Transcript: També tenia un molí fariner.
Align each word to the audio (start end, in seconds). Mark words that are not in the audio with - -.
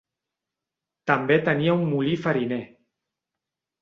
També 1.11 1.37
tenia 1.49 1.75
un 1.81 1.85
molí 1.93 2.17
fariner. 2.25 2.61